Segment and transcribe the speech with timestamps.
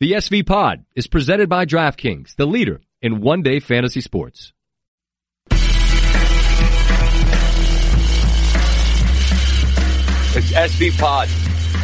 [0.00, 4.54] The SV Pod is presented by DraftKings, the leader in one day fantasy sports.
[10.32, 11.28] It's SV Pod,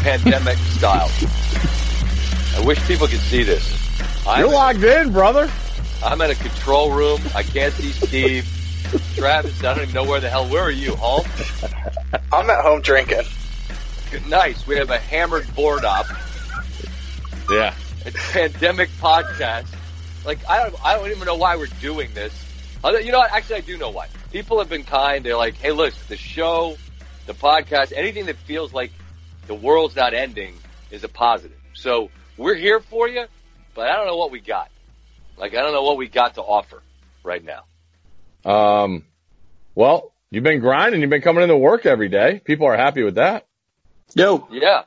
[0.03, 1.11] pandemic style.
[2.57, 3.71] I wish people could see this.
[4.27, 5.51] I'm You're logged in, brother.
[6.03, 7.21] I'm in a control room.
[7.35, 8.49] I can't see Steve.
[9.15, 10.49] Travis, I don't even know where the hell.
[10.49, 10.97] Where are you?
[10.97, 11.27] Home?
[12.33, 13.25] I'm at home drinking.
[14.27, 14.67] Nice.
[14.67, 16.07] We have a hammered board up.
[17.51, 17.75] Yeah.
[18.07, 19.67] It's pandemic podcast.
[20.25, 22.33] Like I don't, I don't even know why we're doing this.
[22.85, 23.33] You know what?
[23.33, 24.07] Actually, I do know why.
[24.31, 25.25] People have been kind.
[25.25, 26.77] They're like, "Hey, look, the show,
[27.27, 28.93] the podcast, anything that feels like
[29.49, 30.55] the world's not ending
[30.93, 33.25] is a positive." So we're here for you,
[33.75, 34.71] but I don't know what we got.
[35.37, 36.81] Like I don't know what we got to offer
[37.25, 37.65] right now.
[38.49, 39.05] Um,
[39.75, 41.01] well, you've been grinding.
[41.01, 42.41] You've been coming into work every day.
[42.45, 43.47] People are happy with that.
[44.15, 44.47] Yo.
[44.53, 44.83] Yeah.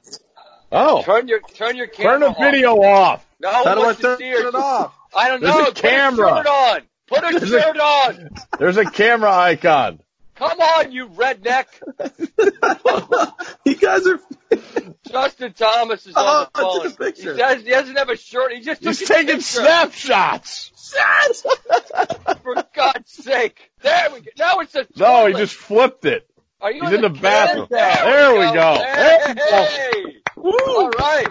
[0.71, 1.01] Oh.
[1.03, 2.19] Turn your turn your camera.
[2.19, 3.25] Turn the video off.
[3.39, 4.93] No, How do I turn it off?
[5.15, 5.65] I don't There's know.
[5.67, 6.27] a camera.
[6.27, 6.81] Put a shirt on.
[7.07, 8.30] Put a There's shirt a, on.
[8.59, 9.99] There's a camera icon.
[10.35, 11.66] Come on, you redneck.
[13.66, 14.19] you guys are.
[15.11, 16.79] Justin Thomas is on oh, the phone.
[16.81, 17.33] Oh, a picture.
[17.33, 18.53] He, says he doesn't have a shirt.
[18.53, 19.41] He just He's taking picture.
[19.41, 20.72] snapshots.
[22.41, 23.72] For God's sake.
[23.81, 24.27] There we go.
[24.38, 26.25] Now it's a No, he just flipped it.
[26.61, 27.67] Are you He's in in the bathroom.
[27.69, 28.53] There, There we we go.
[28.53, 28.83] go.
[28.83, 30.19] Hey, There we go.
[30.43, 31.27] All right.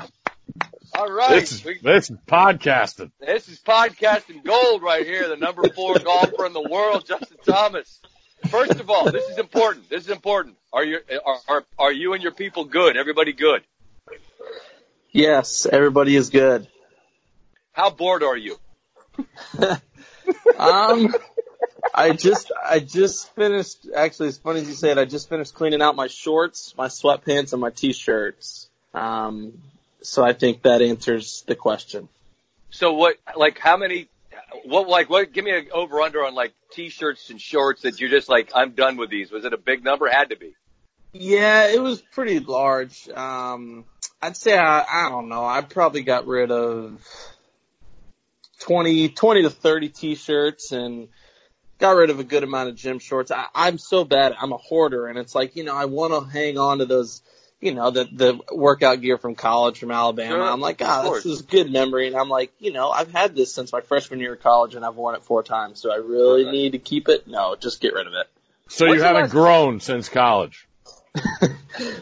[0.96, 1.40] All right.
[1.40, 3.10] This is, We- this is podcasting.
[3.20, 5.28] This is podcasting gold right here.
[5.28, 8.00] The number four golfer in the world, Justin Thomas.
[8.48, 9.88] First of all, this is important.
[9.88, 10.56] This is important.
[10.72, 12.96] Are you are are, are you and your people good?
[12.96, 13.62] Everybody good?
[15.10, 16.68] Yes, everybody is good.
[17.72, 18.56] How bored are you?
[20.58, 21.14] Um,
[21.94, 25.54] I just, I just finished, actually, as funny as you say it, I just finished
[25.54, 28.67] cleaning out my shorts, my sweatpants, and my t-shirts.
[28.94, 29.54] Um,
[30.02, 32.08] so I think that answers the question.
[32.70, 33.16] So what?
[33.36, 34.08] Like how many?
[34.64, 35.32] What like what?
[35.32, 38.72] Give me an over under on like t-shirts and shorts that you're just like I'm
[38.72, 39.30] done with these.
[39.30, 40.08] Was it a big number?
[40.08, 40.54] Had to be.
[41.12, 43.08] Yeah, it was pretty large.
[43.08, 43.84] Um,
[44.20, 45.44] I'd say I, I don't know.
[45.44, 47.00] I probably got rid of
[48.60, 51.08] 20, 20 to 30 t-shirts and
[51.78, 53.30] got rid of a good amount of gym shorts.
[53.30, 54.34] I, I'm so bad.
[54.38, 57.22] I'm a hoarder and it's like, you know, I want to hang on to those,
[57.60, 60.34] you know, the, the workout gear from college from Alabama.
[60.36, 61.24] Sure, I'm like, of ah, course.
[61.24, 62.06] this is good memory.
[62.06, 64.84] And I'm like, you know, I've had this since my freshman year of college and
[64.84, 65.82] I've worn it four times.
[65.82, 66.50] Do I really Okay.
[66.52, 67.26] need to keep it?
[67.26, 68.28] No, just get rid of it.
[68.68, 70.66] So What's you haven't last- grown since college.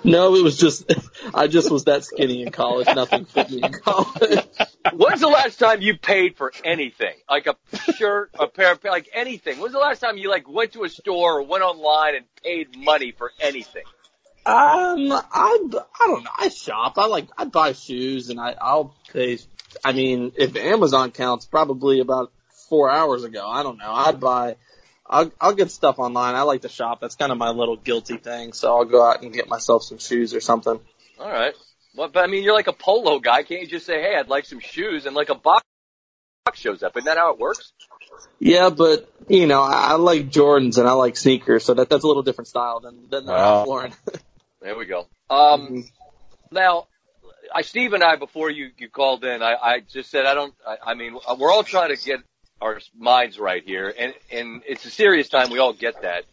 [0.04, 0.90] No, it was just,
[1.34, 2.86] I just was that skinny in college.
[2.86, 4.40] Nothing fit me in college.
[4.94, 7.14] When's the last time you paid for anything?
[7.28, 7.56] Like a
[7.92, 9.58] shirt, a pair of like anything.
[9.58, 12.76] When's the last time you like went to a store or went online and paid
[12.76, 13.82] money for anything?
[14.46, 16.30] Um, I, I don't know.
[16.38, 16.98] I shop.
[16.98, 19.38] I like, I buy shoes and I, I'll pay,
[19.84, 22.30] I mean, if Amazon counts, probably about
[22.68, 23.48] four hours ago.
[23.48, 23.92] I don't know.
[23.92, 24.54] I'd buy,
[25.04, 26.36] I'll, I'll get stuff online.
[26.36, 27.00] I like to shop.
[27.00, 28.52] That's kind of my little guilty thing.
[28.52, 30.78] So I'll go out and get myself some shoes or something.
[31.18, 31.54] All right.
[31.96, 33.42] Well, but I mean, you're like a polo guy.
[33.42, 35.64] Can't you just say, "Hey, I'd like some shoes," and like a box
[36.52, 36.94] shows up?
[36.94, 37.72] Isn't that how it works?
[38.38, 42.04] Yeah, but you know, I, I like Jordans and I like sneakers, so that that's
[42.04, 43.26] a little different style than than.
[43.26, 43.92] Ralph Lauren.
[44.66, 45.06] There we go.
[45.30, 45.84] Um,
[46.50, 46.88] now,
[47.54, 50.52] I, Steve and I, before you, you called in, I, I just said, I don't,
[50.66, 52.18] I, I mean, we're all trying to get
[52.60, 55.50] our minds right here and, and it's a serious time.
[55.50, 56.24] We all get that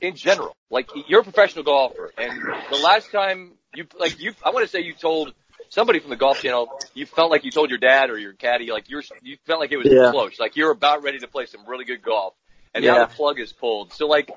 [0.00, 0.54] in general.
[0.70, 4.70] Like you're a professional golfer and the last time you, like you, I want to
[4.70, 5.34] say you told
[5.70, 8.70] somebody from the golf channel, you felt like you told your dad or your caddy,
[8.70, 10.12] like you're, you felt like it was Yeah.
[10.12, 10.38] close.
[10.38, 12.32] Like you're about ready to play some really good golf
[12.74, 12.92] and Yeah.
[12.92, 13.92] now the plug is pulled.
[13.92, 14.30] So like,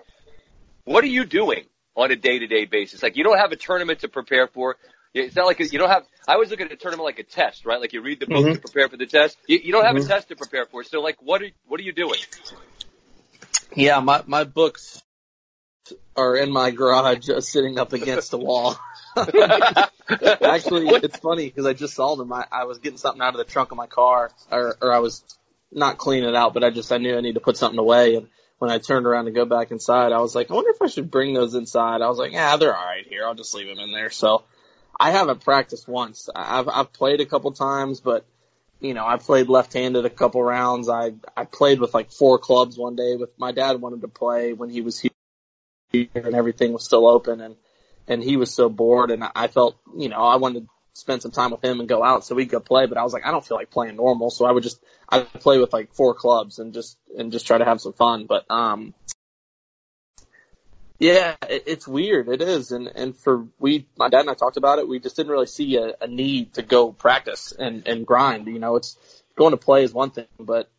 [0.86, 1.66] what are you doing
[1.96, 3.04] on a day to day basis?
[3.04, 4.78] Like you don't have a tournament to prepare for.
[5.14, 6.04] It's not like a, you don't have.
[6.28, 7.80] I always look at a tournament like a test, right?
[7.80, 8.54] Like you read the book Mhm.
[8.54, 9.38] to prepare for the test.
[9.48, 10.06] You, you don't have Mhm.
[10.06, 10.84] a test to prepare for.
[10.84, 12.20] So like, what are what are you doing?
[13.76, 15.02] Yeah, my my books
[16.16, 18.78] are in my garage, uh, sitting up against the wall.
[19.16, 22.32] Actually, it's funny because I just saw them.
[22.34, 25.00] I, I was getting something out of the trunk of my car, or or I
[25.00, 25.24] was
[25.72, 28.16] not cleaning it out, but I just I knew I needed to put something away.
[28.16, 28.28] And
[28.64, 30.88] when I turned around to go back inside, I was like, I wonder if I
[30.88, 32.02] should bring those inside.
[32.02, 33.26] I was like, yeah, they're all right here.
[33.26, 34.10] I'll just leave them in there.
[34.10, 34.46] So
[34.98, 36.30] I haven't practiced once.
[36.34, 38.26] I've I've played a couple times, but
[38.80, 40.88] you know, I played left-handed a couple rounds.
[40.88, 43.18] I I played with like four clubs one day.
[43.18, 47.42] With my dad wanted to play when he was here and everything was still open,
[47.42, 47.58] and
[48.08, 51.52] and he was so bored, and I felt you know I wanted spend some time
[51.52, 52.86] with him and go out so we could play.
[52.86, 55.20] But I was like, I don't feel like playing normal, so I would just I
[55.20, 58.26] would play with like four clubs and just and just try to have some fun.
[58.26, 58.94] But um,
[61.00, 62.30] Yeah, it, it's weird.
[62.30, 64.88] It is, and and for we, my dad and I talked about it.
[64.88, 68.48] We just didn't really see a, a need to go practice and and grind.
[68.48, 68.98] You know, it's
[69.36, 70.70] going to play is one thing, but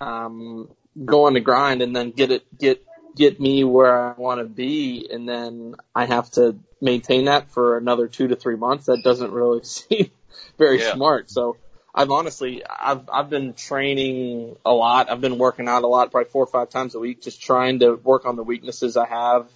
[0.00, 0.68] um,
[1.04, 2.84] going to grind and then get it get
[3.16, 7.76] get me where I want to be, and then I have to maintain that for
[7.76, 8.86] another two to three months.
[8.86, 10.10] That doesn't really seem
[10.58, 10.92] very Yeah.
[10.94, 11.30] smart.
[11.30, 11.56] So
[11.94, 15.10] I've honestly, I've I've been training a lot.
[15.10, 17.80] I've been working out a lot, probably four or five times a week, just trying
[17.80, 19.48] to work on the weaknesses I have,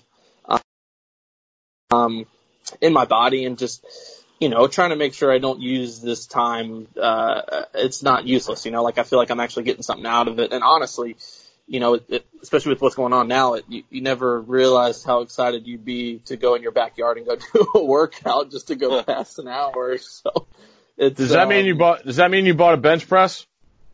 [1.91, 2.27] um,
[2.81, 3.85] in my body, and just
[4.39, 6.89] you know, trying to make sure I don't use this time.
[7.01, 8.83] Uh, it's not useless, you know.
[8.83, 11.17] Like I feel like I'm actually getting something out of it, and honestly.
[11.69, 15.05] You know, it, it, especially with what's going on now, it, you, you never realized
[15.05, 18.69] how excited you'd be to go in your backyard and go do a workout just
[18.69, 19.97] to go past an hour.
[20.07, 20.47] So,
[20.97, 22.05] it's, Does that mean um, you bought?
[22.05, 23.47] Does that mean you bought a bench press?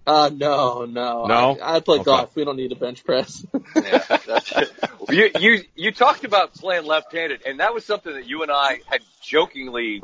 [0.06, 1.26] Uh, no, no.
[1.26, 1.58] No?
[1.62, 2.04] I, I play Okay.
[2.04, 2.34] golf.
[2.36, 3.44] We don't need a bench press.
[3.82, 4.70] Yeah, that's it.
[5.08, 8.80] You you you talked about playing left-handed, and that was something that you and I
[8.86, 10.02] had jokingly,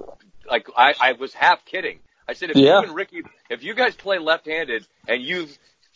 [0.50, 1.98] like I, I was half kidding.
[2.28, 2.80] I said if Yeah.
[2.80, 5.48] you and Ricky, if you guys play left-handed and you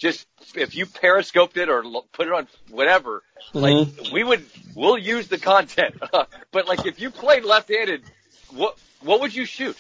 [0.03, 0.27] just
[0.57, 3.23] if you periscoped it or put it on whatever,
[3.55, 4.13] like Mm-hmm.
[4.13, 4.45] we would
[4.75, 5.95] we'll use the content.
[6.51, 8.03] but like if you played left-handed,
[8.51, 9.77] what what would you shoot?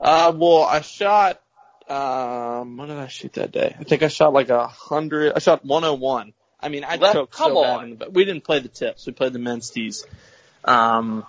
[0.00, 1.40] Uh, well, I shot,
[1.88, 3.76] um, what did I shoot that day?
[3.78, 6.32] I think I shot like a hundred, I shot 101.
[6.60, 7.78] I mean, I Left- choked come so on.
[7.80, 9.06] bad, in but we didn't play the tips.
[9.06, 10.04] We played the men's tees.
[10.64, 11.24] Um,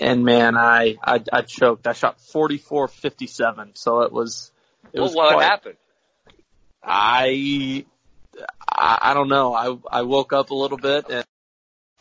[0.00, 1.86] and man, I, I, I choked.
[1.86, 3.76] I shot 44.57.
[3.76, 4.50] So it was,
[4.92, 5.76] it Well, was what quite- happened?
[6.84, 7.84] I,
[8.68, 9.54] I, I don't know.
[9.54, 11.24] I, I woke up a little bit and,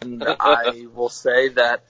[0.02, 1.84] and I will say that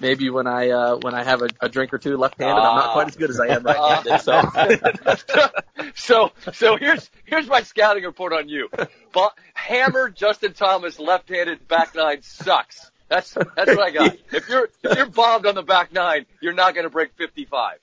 [0.00, 2.92] maybe when I, uh, when I have a, a drink or two left-handed, I'm not
[2.92, 4.20] quite as good as I am right-handed.
[4.20, 5.52] So.
[5.94, 8.68] so so here's here's my scouting report on you.
[9.12, 12.90] But hammer Justin Thomas left-handed back nine sucks.
[13.08, 14.16] That's that's what I got.
[14.32, 17.78] If you're if you're bombed on the back nine, you're not going to break 55.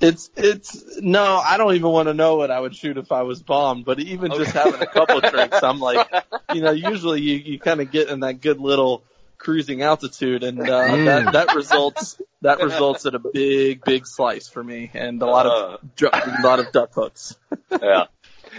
[0.00, 3.22] It's it's no, I don't even want to know what I would shoot if I
[3.22, 3.84] was bombed.
[3.86, 6.06] But even just having a couple drinks, I'm like,
[6.52, 9.04] you know, usually you you kind of get in that good little
[9.38, 10.64] cruising altitude, and uh,
[10.96, 15.46] that that results that results in a big big slice for me, and a lot
[15.46, 15.78] Uh.
[15.80, 17.36] of dr- a lot of duck hooks.
[17.82, 18.04] Yeah.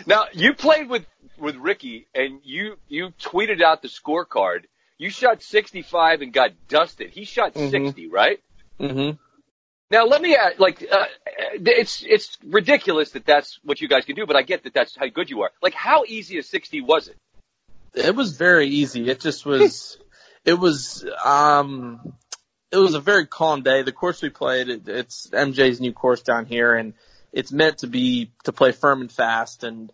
[0.08, 1.06] Now you played with
[1.38, 4.66] with Ricky, and you you tweeted out the scorecard.
[4.98, 7.12] You shot 65 and got dusted.
[7.12, 7.70] He shot Mhm.
[7.70, 8.40] 60, right?
[8.80, 9.12] hmm
[9.90, 11.06] Now let me ask, like, uh,
[11.54, 14.96] it's it's ridiculous that that's what you guys can do, but I get that that's
[14.98, 15.52] how good you are.
[15.62, 17.16] Like, how easy a 60 was it?
[17.94, 19.10] It was very easy.
[19.10, 19.98] It just was.
[20.46, 21.06] it was.
[21.24, 22.14] Um,
[22.70, 23.82] it was a very calm day.
[23.84, 26.94] The course we played, it, it's MJ's new course down here, and
[27.32, 29.92] it's meant to be to play firm and fast, and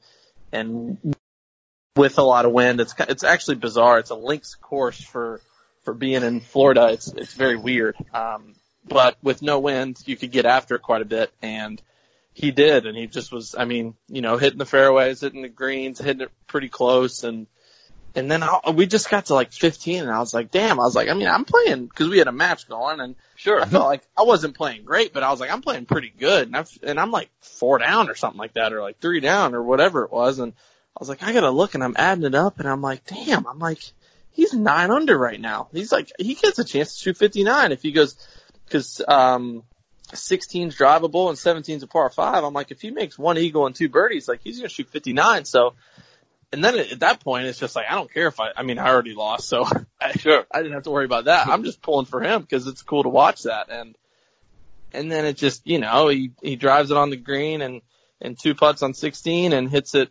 [0.51, 1.16] and
[1.95, 2.81] with a lot of wind.
[2.81, 4.00] It's it's actually bizarre.
[4.00, 5.40] It's a links course for
[5.84, 6.90] for being in Florida.
[6.90, 7.95] It's it's very weird.
[8.13, 8.56] Um,
[8.88, 11.81] but with no wind, you could get after it quite a bit, and
[12.33, 13.56] he did, and he just was.
[13.57, 17.47] I mean, you know, hitting the fairways, hitting the greens, hitting it pretty close, and
[18.15, 20.80] and then I, we just got to like 15, and I was like, damn.
[20.80, 23.62] I was like, I mean, I'm playing because we had a match going, and Sure.
[23.62, 26.47] I felt like I wasn't playing great, but I was like, I'm playing pretty good,
[26.47, 29.56] and I and I'm like four down or something like that, or like three down
[29.56, 32.35] or whatever it was, and I was like, I gotta look, and I'm adding it
[32.35, 33.80] up, and I'm like, damn, I'm like,
[34.31, 35.69] he's nine under right now.
[35.71, 38.15] He's like, he gets a chance to shoot 59 if he goes,
[38.74, 39.64] because um,
[40.12, 42.44] 16's drivable and 17's a par five.
[42.44, 45.45] I'm like, if he makes one eagle and two birdies, like he's gonna shoot 59.
[45.45, 45.76] So,
[46.52, 48.80] and then at that point, it's just like I don't care if I, I mean,
[48.80, 49.66] I already lost, so
[50.02, 50.45] I, Sure.
[50.52, 51.47] I didn't have to worry about that.
[51.47, 53.69] I'm just pulling for him because it's cool to watch that.
[53.69, 53.95] And
[54.92, 57.81] and then it just, you know, he he drives it on the green and
[58.21, 60.09] and two putts on 16 and hits it.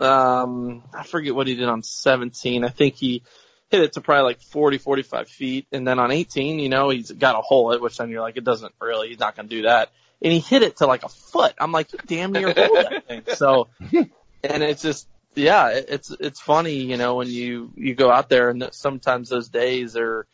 [0.00, 2.64] Um, I forget what he did on 17.
[2.64, 3.22] I think he
[3.70, 5.66] hit it to probably like 40, 45 feet.
[5.72, 8.36] And then on 18, you know, he's got to hole it, which then you're like,
[8.36, 9.90] it doesn't really, he's not going to do that.
[10.22, 11.54] And he hit it to like a foot.
[11.58, 13.22] I'm like, you damn near hole that thing.
[13.34, 18.28] So, and it's just, yeah, it's, it's funny, you know, when you, you go out
[18.28, 20.26] there and sometimes those days are,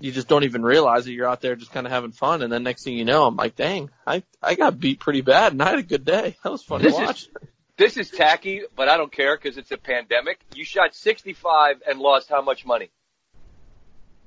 [0.00, 2.42] you just don't even realize that you're out there just kind of having fun.
[2.42, 5.52] And then next thing you know, I'm like, dang, I, I got beat pretty bad
[5.52, 6.36] and I had a good day.
[6.44, 7.28] That was fun This to is- watch.
[7.76, 10.38] This is tacky, but I don't care because it's a pandemic.
[10.54, 12.90] You shot 65 and lost how much money?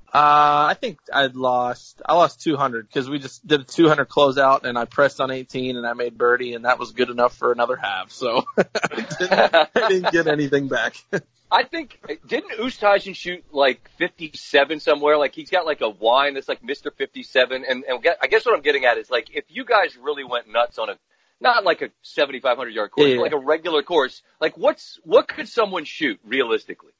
[0.08, 4.64] Uh, I think I'd lost, I lost 200 because we just did a 200 closeout
[4.64, 7.52] and I pressed on 18 and I made birdie and that was good enough for
[7.52, 8.10] another half.
[8.10, 9.32] So I, didn't,
[9.74, 10.96] I didn't get anything back.
[11.50, 15.16] I think didn't Oosthuizen shoot like 57 somewhere?
[15.16, 16.92] Like he's got like a wine that's like Mr.
[16.92, 20.24] 57, and and I guess what I'm getting at is like if you guys really
[20.24, 20.98] went nuts on a
[21.40, 25.28] not like a 7,500 yard course, Yeah, but like a regular course, like what's what
[25.28, 26.92] could someone shoot realistically?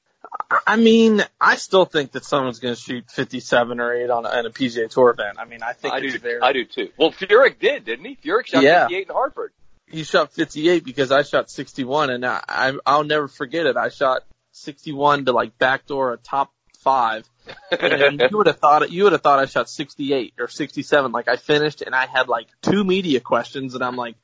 [0.66, 4.28] I mean, I still think that someone's going to shoot 57 or 8 on a,
[4.28, 5.38] on a PGA Tour event.
[5.38, 6.18] I mean, I think I do.
[6.18, 6.40] very.
[6.40, 6.88] I do too.
[6.98, 8.16] Well, Furyk did, didn't he?
[8.16, 8.82] Furyk shot Yeah.
[8.88, 9.52] 58 in Hartford.
[9.86, 13.76] he shot 58 because I shot 61, and I, I I'll never forget it.
[13.76, 17.28] I shot 61 to like backdoor a top five,
[17.70, 18.90] and you would have thought it.
[18.90, 21.12] You would have thought I shot 68 or 67.
[21.12, 24.16] Like I finished, and I had like two media questions, and I'm like,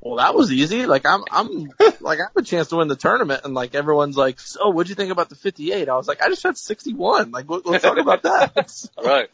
[0.00, 0.86] well, that was easy.
[0.86, 4.16] Like I'm I'm like I have a chance to win the tournament, and like everyone's
[4.16, 5.88] like, so what'd you think about the 58?
[5.88, 7.30] I was like, I just shot 61.
[7.30, 8.70] Like let- let's talk about that.
[8.70, 9.28] So, Right.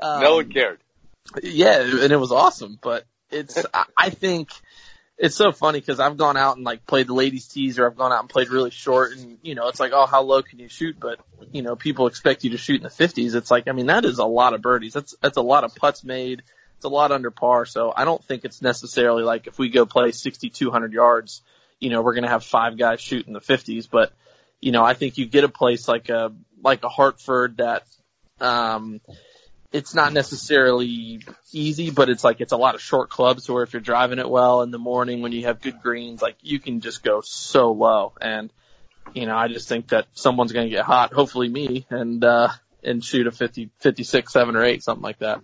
[0.00, 0.78] no um, one cared.
[1.42, 2.78] yeah, and it was awesome.
[2.80, 4.50] But it's, I- I think
[5.16, 7.96] it's so funny because I've gone out and like played the ladies tees or I've
[7.96, 10.58] gone out and played really short and, you know, it's like, oh, how low can
[10.58, 10.96] you shoot?
[10.98, 11.20] But,
[11.52, 13.34] you know, people expect you to shoot in the fifties.
[13.36, 14.92] It's like, I mean, that is a lot of birdies.
[14.92, 16.42] That's, that's a lot of putts made.
[16.84, 17.64] It's a lot under par.
[17.64, 21.40] So I don't think it's necessarily like if we go play 6,200 yards,
[21.80, 23.86] you know, we're going to have five guys shoot in the fifties.
[23.86, 24.12] But,
[24.60, 27.84] you know, I think you get a place like a, like a Hartford that,
[28.38, 29.00] um,
[29.72, 31.22] it's not necessarily
[31.52, 33.48] easy, but it's like it's a lot of short clubs.
[33.48, 36.36] Where if you're driving it well in the morning when you have good greens, like
[36.42, 38.12] you can just go so low.
[38.20, 38.52] And
[39.14, 41.14] you know, I just think that someone's going to get hot.
[41.14, 42.50] Hopefully me and uh
[42.84, 45.40] and shoot a 50, 56, seven or eight, something like that.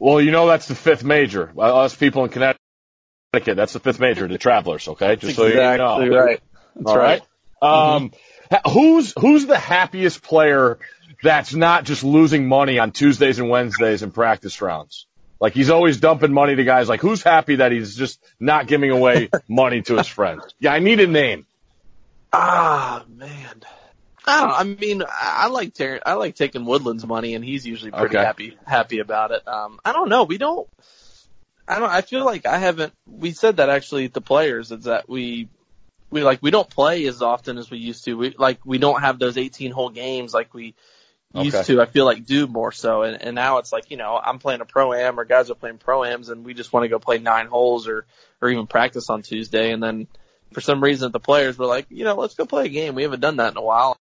[0.00, 1.52] Well, you know that's the fifth major.
[1.58, 2.58] Us people in Connecticut,
[3.32, 4.88] that's the fifth major, the Travelers.
[4.88, 5.98] Okay, just so you know.
[6.08, 6.40] right.
[6.74, 7.22] That's All right.
[7.62, 7.94] right.
[7.94, 8.12] Um,
[8.50, 10.78] ha- who's who's the happiest player
[11.22, 15.06] that's not just losing money on Tuesdays and Wednesdays in practice rounds?
[15.38, 16.88] Like he's always dumping money to guys.
[16.88, 20.42] Like who's happy that he's just not giving away money to his friends?
[20.58, 21.46] Yeah, I need a name.
[22.32, 23.62] Ah man.
[24.26, 24.52] I don't.
[24.52, 28.24] I mean, I like Ter- I like taking Woodland's money, and he's usually pretty Okay.
[28.24, 29.46] happy happy about it.
[29.48, 30.24] Um, I don't know.
[30.24, 30.68] We don't.
[31.66, 31.90] I don't.
[31.90, 32.92] I feel like I haven't.
[33.06, 35.48] We said that actually the players is that we
[36.10, 38.14] we like we don't play as often as we used to.
[38.14, 40.74] We like we don't have those 18 hole games like we
[41.32, 41.66] used Okay.
[41.66, 41.80] to.
[41.80, 44.60] I feel like do more so, and, and now it's like you know I'm playing
[44.60, 46.98] a pro am or guys are playing pro ams, and we just want to go
[46.98, 48.04] play nine holes or
[48.42, 50.08] or even practice on Tuesday, and then
[50.52, 52.94] for some reason the players were like, you know, let's go play a game.
[52.94, 53.96] We haven't done that in a while.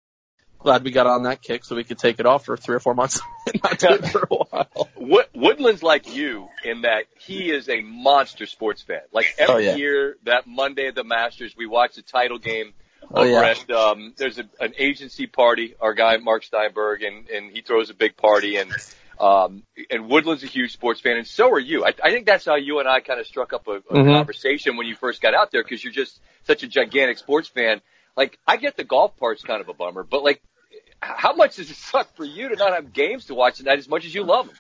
[0.58, 2.80] Glad we got on that kick so we could take it off for three or
[2.80, 4.88] four months and not do it for a while.
[4.96, 9.00] Wood, Woodland's like you in that he is a monster sports fan.
[9.12, 9.76] Like every Oh, yeah.
[9.76, 12.72] year, that Monday at the Masters, we watch the title game.
[13.14, 13.42] Oh, yeah.
[13.42, 15.76] at, um, there's a, an agency party.
[15.80, 18.56] Our guy Mark Steinberg, and and he throws a big party.
[18.56, 18.74] And
[19.20, 21.84] um, and Woodland's a huge sports fan, and so are you.
[21.84, 24.12] I, I think that's how you and I kind of struck up a, a Mhm.
[24.16, 27.80] conversation when you first got out there because you're just such a gigantic sports fan.
[28.16, 30.42] Like I get the golf part's kind of a bummer, but like,
[31.00, 33.88] how much does it suck for you to not have games to watch tonight as
[33.88, 34.56] much as you love them?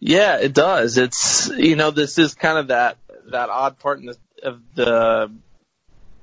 [0.00, 0.98] Yeah, it does.
[0.98, 2.98] It's you know this is kind of that
[3.30, 5.32] that odd part in the, of the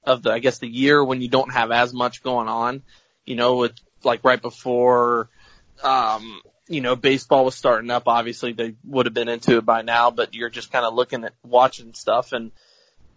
[0.03, 2.83] of the I guess the year when you don't have as much going on.
[3.25, 5.29] You know, with like right before
[5.83, 8.03] um you know baseball was starting up.
[8.07, 11.23] Obviously, they would have been into it by now, but you're just kind of looking
[11.23, 12.51] at watching stuff and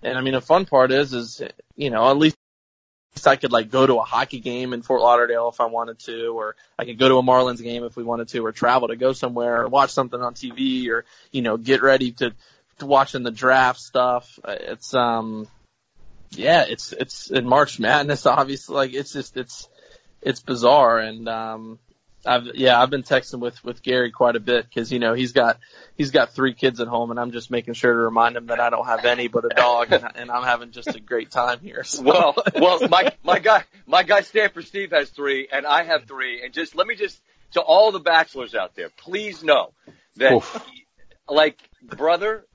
[0.03, 1.43] and I mean the fun part is is
[1.77, 2.37] you know at least
[3.27, 6.37] I could like go to a hockey game in Fort Lauderdale if I wanted to,
[6.37, 8.97] or I could go to a Marlins game if we wanted to, or travel to
[8.97, 12.35] go somewhere, or watch something on TV, or you know get ready to
[12.79, 14.39] to watching the draft stuff.
[14.47, 15.49] It's um,
[16.31, 18.27] yeah, it's it's in March Madness.
[18.27, 19.69] Obviously, like it's just it's
[20.21, 21.79] it's bizarre, and um,
[22.27, 25.33] I've yeah I've been texting with with Gary quite a bit because you know he's
[25.33, 25.59] got
[25.97, 28.61] he's got three kids at home, and I'm just making sure to remind him that
[28.61, 31.61] I don't have any but a dog, and, and I'm having just a great time
[31.61, 31.85] here.
[31.85, 32.03] So.
[32.03, 36.43] Well, well, my my guy, my guy Stanford Steve has three, and I have three.
[36.43, 37.21] And just let me just
[37.53, 39.73] to all the bachelors out there, please know
[40.17, 40.67] that, Oof.
[41.29, 42.47] like, brother,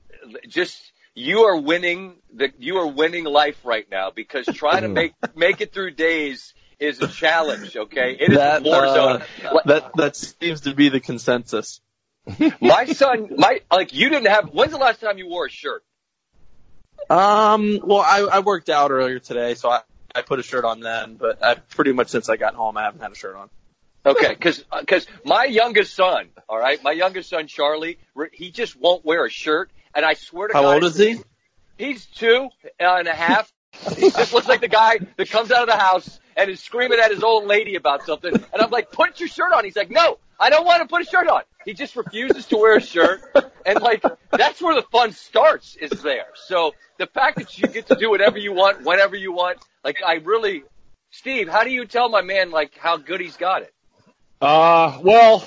[0.48, 4.94] just you are winning the you are winning life right now because trying to mm.
[4.94, 7.76] make make it through days is a challenge.
[7.76, 9.22] Okay, it is that a war uh, zone.
[9.66, 11.80] that that seems to be the consensus.
[12.60, 14.50] My son, my like, you didn't have.
[14.50, 15.82] When's the last time you wore a shirt?
[17.08, 19.80] Um, well, I, I worked out earlier today, so I,
[20.14, 22.82] I put a shirt on then, but I pretty much since I got home, I
[22.82, 23.50] haven't had a shirt on.
[24.04, 27.98] Okay, because because my youngest son, all right, my youngest son Charlie,
[28.32, 30.96] he just won't wear a shirt, and I swear to How God, how old is
[30.96, 31.18] he?
[31.78, 33.52] He's two and a half.
[33.96, 36.98] He just looks like the guy that comes out of the house and is screaming
[36.98, 38.32] at his old lady about something.
[38.32, 39.64] And I'm like, put your shirt on.
[39.64, 41.42] He's like, no, I don't want to put a shirt on.
[41.66, 43.22] He just refuses to wear a shirt.
[43.66, 46.28] And like, that's where the fun starts is there.
[46.34, 49.98] So the fact that you get to do whatever you want, whenever you want, like
[50.04, 50.64] I really,
[51.10, 53.74] Steve, how do you tell my man like how good he's got it?
[54.40, 55.46] Uh, well,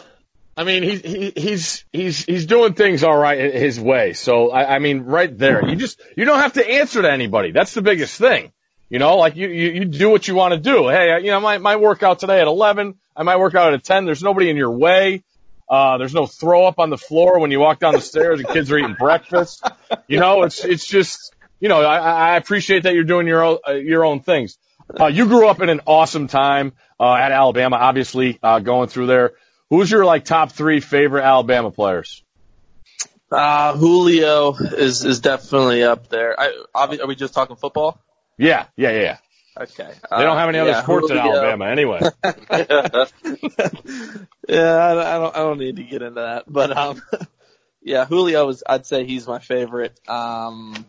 [0.56, 4.14] I mean, he's he, he's he's he's doing things all right his way.
[4.14, 7.52] So I, I mean, right there, you just you don't have to answer to anybody.
[7.52, 8.52] That's the biggest thing.
[8.94, 10.88] You know, like you, you, you do what you want to do.
[10.88, 12.94] Hey, you know, I might, might work out today at 11.
[13.16, 14.06] I might work out at 10.
[14.06, 15.24] There's nobody in your way.
[15.68, 18.48] Uh, there's no throw up on the floor when you walk down the stairs and
[18.50, 19.68] kids are eating breakfast.
[20.08, 23.58] You know, it's, it's just, you know, I, I appreciate that you're doing your own,
[23.68, 24.60] uh, your own things.
[25.00, 29.08] Uh, you grew up in an awesome time, uh, at Alabama, obviously, uh, going through
[29.08, 29.32] there.
[29.72, 32.24] Who's your like top three favorite Alabama players?
[33.32, 36.40] Uh, Julio is, is definitely up there.
[36.40, 38.00] I, are we just talking football?
[38.38, 39.02] Yeah, yeah, yeah.
[39.02, 39.18] yeah.
[39.56, 39.92] Okay.
[40.10, 41.18] They don't have any Uh, other yeah, sports in.
[41.18, 42.00] Alabama anyway.
[44.48, 47.02] yeah, I, I don't, I don't need to get into that, but um,
[47.84, 50.00] yeah, Julio is, I'd say he's my favorite.
[50.10, 50.86] Um,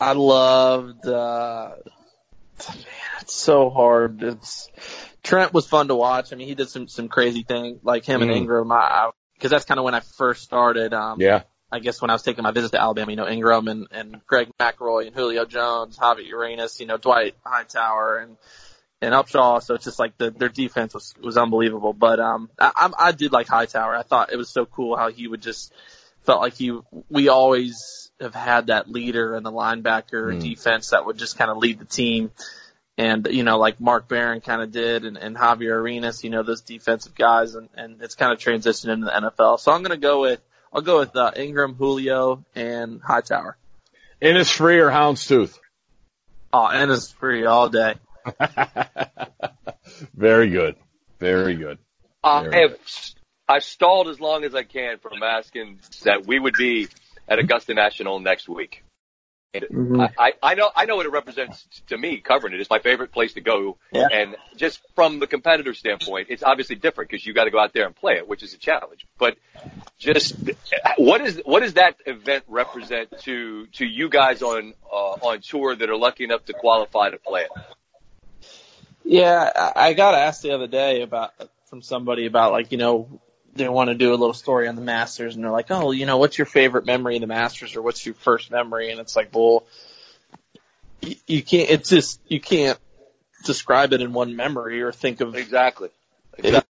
[0.00, 1.72] I loved, uh,
[2.68, 2.76] man,
[3.20, 4.22] it's so hard.
[4.22, 4.70] It's,
[5.22, 6.32] Trent was fun to watch.
[6.32, 8.36] I mean, he did some, some crazy thing, like him and Mhm.
[8.36, 11.42] Ingram, I, I, cause that's kind of when I first started, um, yeah.
[11.70, 14.20] I guess when I was taking my visit to Alabama, you know, Ingram and, and
[14.26, 18.36] Greg McElroy and Julio Jones, Javier Arenas, you know, Dwight Hightower and,
[19.02, 19.62] and Upshaw.
[19.62, 21.92] So it's just like the, their defense was, was unbelievable.
[21.92, 23.94] But, um, I, I I did like Hightower.
[23.94, 25.72] I thought it was so cool how he would just
[26.22, 26.78] felt like he,
[27.10, 30.40] we always have had that leader and the linebacker Mm.
[30.40, 32.30] defense that would just kind of lead the team.
[32.96, 36.42] And, you know, like Mark Barron kind of did and, and Javier Arenas, you know,
[36.42, 39.60] those defensive guys and, and it's kind of transitioned into the NFL.
[39.60, 40.40] So I'm going to go with,
[40.72, 43.56] I'll go with uh, Ingram, Julio, and Hightower.
[44.20, 45.58] Innisfree or Houndstooth?
[46.52, 47.94] Oh, Innisfree all day.
[50.14, 50.76] Very good.
[51.18, 51.78] Very good.
[52.22, 52.78] I Very have
[53.48, 56.88] I've stalled as long as I can from asking that we would be
[57.26, 58.84] at Augusta National next week.
[59.54, 60.00] And Mhm.
[60.00, 62.60] I, I, I know I know what it represents to me covering it.
[62.60, 63.78] It's my favorite place to go.
[63.92, 64.08] Yeah.
[64.12, 67.72] And just from the competitor standpoint, it's obviously different because you got to go out
[67.72, 69.06] there and play it, which is a challenge.
[69.18, 69.38] But
[69.98, 70.36] just
[70.98, 75.74] what is what does that event represent to to you guys on uh, on tour
[75.74, 77.50] that are lucky enough to qualify to play it?
[79.04, 81.32] Yeah, I I got asked the other day about
[81.70, 83.20] from somebody about like you know
[83.58, 86.06] they want to do a little story on the Masters and they're like, oh, you
[86.06, 88.90] know, what's your favorite memory of the Masters or what's your first memory?
[88.90, 89.64] And it's like, well,
[91.02, 91.70] you, you can't.
[91.70, 92.78] It's just you can't
[93.44, 95.90] describe it in one memory or think of Exactly.
[96.38, 96.64] It-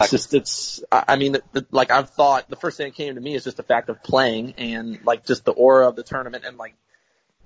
[0.00, 0.82] It's just it's.
[0.90, 3.34] I I mean, the, the, like I've thought the first thing that came to me
[3.34, 6.56] is just the fact of playing and like just the aura of the tournament and
[6.56, 6.74] like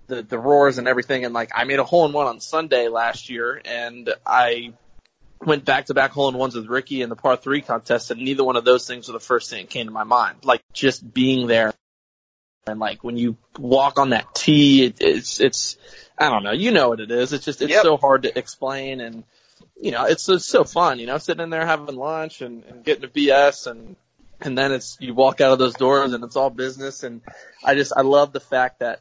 [0.07, 1.25] the the roars and everything.
[1.25, 4.73] And like I made a hole in one on Sunday last year, and I
[5.44, 8.20] went back to back hole in ones with Ricky in the par three contest, and
[8.20, 10.38] neither one of those things were the first thing that came to my mind.
[10.44, 11.72] Like just being there.
[12.66, 15.77] And like when you walk on that tee, it, it's it's
[16.18, 17.33] I don't know, you know what it is.
[17.33, 17.83] It's just it's Yep.
[17.83, 19.25] so hard to explain, and
[19.81, 22.85] you know, it's, it's so fun, you know, sitting in there having lunch and, and
[22.85, 23.96] getting a BS and,
[24.40, 27.03] and then it's, you walk out of those doors and it's all business.
[27.03, 27.22] And
[27.64, 29.01] I just, I love the fact that,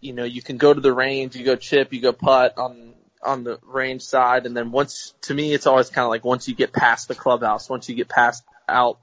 [0.00, 2.94] you know, you can go to the range, you go chip, you go putt on,
[3.28, 4.46] on the range side.
[4.46, 7.14] And then once, to me, it's always kind of like once you get past the
[7.14, 8.98] clubhouse, once you get past out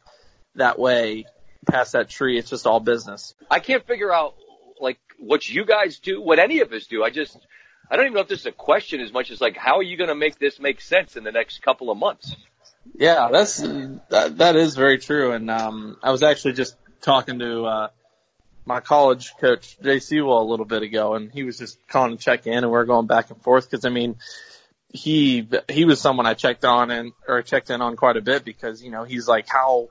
[0.56, 1.26] that way,
[1.66, 3.34] past that tree, it's just all business.
[3.50, 4.36] I can't figure out
[4.80, 7.04] like what you guys do, what any of us do.
[7.04, 7.38] I just,
[7.90, 9.84] I don't even know if this is a question as much as like, how are
[9.84, 12.36] you going to make this make sense in the next couple of months?
[12.98, 15.32] Yeah, that's that that is very true.
[15.32, 17.88] And um I was actually just talking to uh
[18.66, 22.24] my college coach Jay Seawell a little bit ago and he was just calling to
[22.24, 24.18] check in and we are going back and forth because I mean
[24.90, 28.44] he he was someone I checked on and or checked in on quite a bit
[28.44, 29.90] because you know he's like how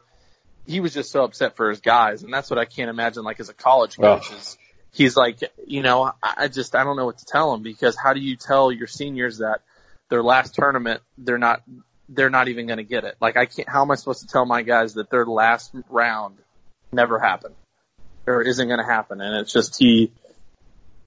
[0.67, 3.41] he was just so upset for his guys and that's what I can't imagine like
[3.41, 4.59] as a college coach is
[4.93, 7.97] he's like you know I I just I don't know what to tell him because
[7.97, 9.61] how do you tell your seniors that
[10.09, 11.63] their last tournament they're not
[12.09, 13.17] they're not even going to get it.
[13.19, 16.37] Like I can't, how am I supposed to tell my guys that their last round
[16.93, 17.55] never happened
[18.27, 19.21] or isn't going to happen?
[19.21, 20.13] And it's just he,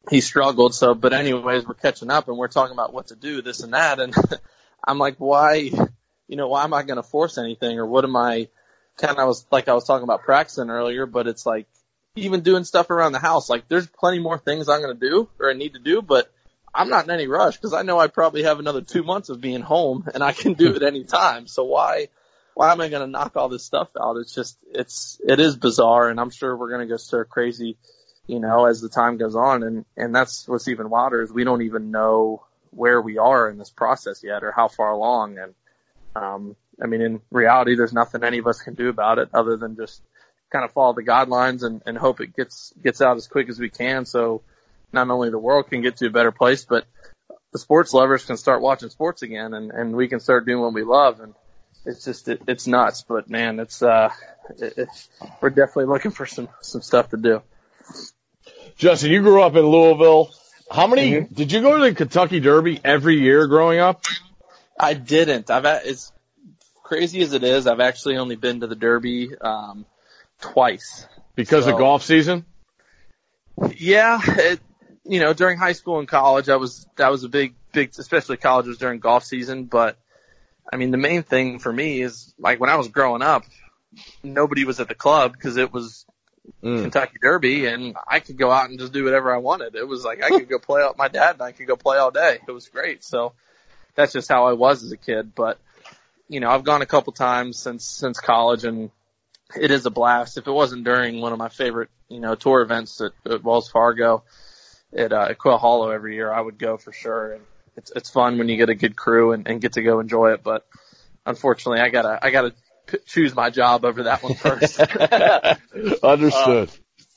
[0.09, 0.73] he struggled.
[0.73, 3.73] So, but anyways, we're catching up and we're talking about what to do, this and
[3.73, 3.99] that.
[3.99, 4.15] And
[4.87, 5.71] I'm like, why,
[6.27, 8.47] you know, why am I going to force anything or what am I
[8.97, 11.67] kind of was like I was talking about practicing earlier, but it's like
[12.15, 13.49] even doing stuff around the house.
[13.49, 16.31] Like there's plenty more things I'm going to do or I need to do, but
[16.73, 19.39] I'm not in any rush because I know I probably have another two months of
[19.41, 21.47] being home and I can do it any time.
[21.47, 22.09] So why,
[22.57, 24.17] why am I going to knock all this stuff out?
[24.17, 27.77] It's just, it's, it is bizarre and I'm sure we're going to go stir crazy,
[28.25, 29.61] you know, as the time goes on.
[29.61, 33.59] And, and that's what's even wilder is we don't even know where we are in
[33.59, 35.37] this process yet or how far along.
[35.37, 35.53] And,
[36.15, 39.55] um, I mean, in reality, there's nothing any of us can do about it other
[39.55, 40.01] than just
[40.51, 43.59] kind of follow the guidelines and, and hope it gets, gets out as quick as
[43.59, 44.07] we can.
[44.07, 44.41] So,
[44.91, 46.85] not only the world can get to a better place, but
[47.51, 50.73] the sports lovers can start watching sports again and, and we can start doing what
[50.73, 51.19] we love.
[51.19, 51.35] And
[51.87, 54.09] it's just, it, it's nuts, but man, it's, uh,
[54.59, 55.09] it, it's,
[55.41, 57.41] we're definitely looking for some, some stuff to do.
[58.77, 60.29] Justin, you grew up in Louisville.
[60.69, 61.33] How many Mhm.
[61.33, 64.03] did you go to the Kentucky Derby every year growing up?
[64.79, 65.49] I didn't.
[65.49, 66.11] I've a- as
[66.83, 69.85] crazy as it is, I've actually only been to the Derby um,
[70.41, 71.07] twice.
[71.35, 72.45] Because of golf season?
[73.77, 74.59] Yeah, it,
[75.03, 78.37] you know, during high school and college, I was that was a big, big, especially
[78.37, 79.65] college was during golf season.
[79.65, 79.97] But
[80.71, 83.43] I mean, the main thing for me is like when I was growing up,
[84.23, 86.05] nobody was at the club because it was
[86.63, 86.81] Mm.
[86.81, 89.75] Kentucky Derby, and I could go out and just do whatever I wanted.
[89.75, 91.97] It was like I could go play out my dad, and I could go play
[91.97, 92.39] all day.
[92.47, 93.03] It was great.
[93.03, 93.33] So
[93.95, 95.35] that's just how I was as a kid.
[95.35, 95.59] But
[96.29, 98.91] you know, I've gone a couple times since since college, and
[99.59, 100.37] it is a blast.
[100.37, 103.69] If it wasn't during one of my favorite, you know, tour events at, at Wells
[103.69, 104.23] Fargo,
[104.95, 107.33] at, uh, at Quail Hollow every year, I would go for sure.
[107.33, 107.43] And
[107.77, 110.33] it's it's fun when you get a good crew and, and get to go enjoy
[110.33, 110.43] it.
[110.43, 110.65] But
[111.25, 112.53] unfortunately, I gotta I gotta
[112.87, 114.79] p- choose my job over that one first.
[116.03, 116.69] Understood.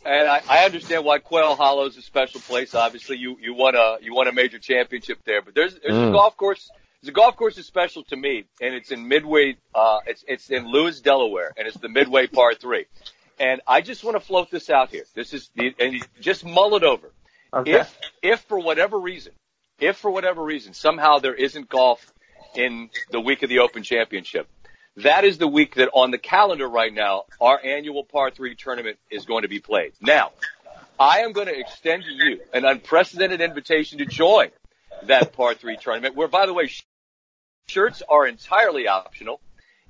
[0.04, 2.74] And I, I understand why Quail Hollow is a special place.
[2.74, 5.42] Obviously, you you won a you won a major championship there.
[5.42, 6.12] But there's there's a Mm.
[6.12, 6.70] golf course.
[7.02, 9.56] There's a golf course that's special to me, and it's in Midway.
[9.74, 12.86] Uh, it's it's in Lewes, Delaware, and it's the Midway Par Three.
[13.38, 15.04] And I just want to float this out here.
[15.14, 17.10] This is the, and just mull it over.
[17.54, 17.72] okay.
[17.80, 19.32] If if for whatever reason,
[19.80, 22.12] if for whatever reason somehow there isn't golf
[22.54, 24.48] in the week of the Open Championship,
[24.96, 28.98] that is the week that on the calendar right now our annual par three tournament
[29.10, 29.92] is going to be played.
[30.00, 30.32] Now,
[30.98, 34.50] I am going to extend to you an unprecedented invitation to join
[35.04, 36.84] that par three tournament, where by the way, sh-
[37.68, 39.40] shirts are entirely optional,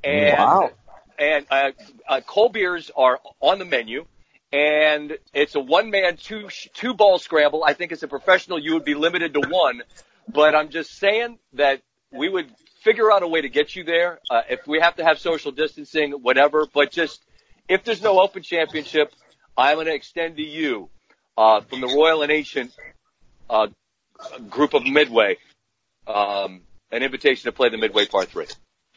[0.04, 0.70] and Wow.
[1.18, 1.70] and uh,
[2.08, 4.04] uh, cold beers are on the menu.
[4.52, 7.62] And it's a one man, two, two ball scramble.
[7.64, 9.82] I think as a professional, you would be limited to one,
[10.28, 12.50] but I'm just saying that we would
[12.82, 14.18] figure out a way to get you there.
[14.28, 17.24] Uh, if we have to have social distancing, whatever, but just
[17.68, 19.12] if there's no open championship,
[19.56, 20.88] I'm going to extend to you,
[21.36, 22.72] uh, from the Royal and Ancient,
[23.48, 23.68] uh,
[24.48, 25.36] group of Midway,
[26.06, 28.46] um, an invitation to play the Midway Par 3.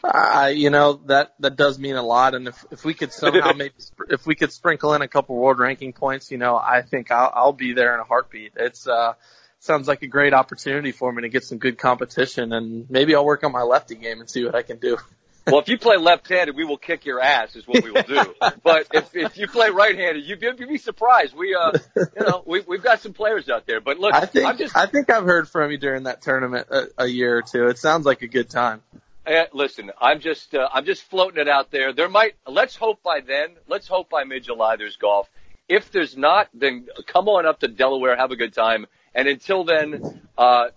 [0.04, 2.36] I, you know, that, that does mean a lot.
[2.36, 3.74] And if, if we could somehow maybe,
[4.10, 7.32] if we could sprinkle in a couple world ranking points, you know, I think I'll,
[7.34, 8.54] I'll be there in a heartbeat.
[8.56, 9.14] It's, uh,
[9.60, 13.26] sounds like a great opportunity for me to get some good competition and maybe I'll
[13.26, 14.98] work on my lefty game and see what I can do.
[15.46, 18.34] Well, if you play left-handed, we will kick your ass, is what we will do.
[18.64, 21.36] but if if you play right-handed, you'd be, you'd be surprised.
[21.36, 23.82] We, uh, you know, we we've got some players out there.
[23.82, 26.68] But look, I think, I'm just I think I've heard from you during that tournament
[26.72, 27.68] a, a year or two.
[27.68, 28.84] It sounds like a good time.
[29.26, 31.94] Eh, listen, I'm just uh, I'm just floating it out there.
[31.94, 35.30] There might let's hope by then, let's hope by mid July there's golf.
[35.70, 38.86] If there's not, then come on up to Delaware, have a good time.
[39.16, 40.68] And until then, uh,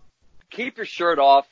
[0.50, 1.46] keep your shirt off,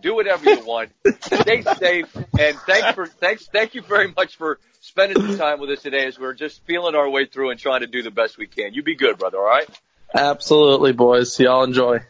[0.00, 4.58] do whatever you want, stay safe, and thanks for thanks thank you very much for
[4.80, 7.82] spending some time with us today as we're just feeling our way through and trying
[7.82, 8.74] to do the best we can.
[8.74, 9.38] You be good, brother.
[9.38, 9.68] All right.
[10.12, 11.38] Absolutely, boys.
[11.38, 12.00] Y'all enjoy.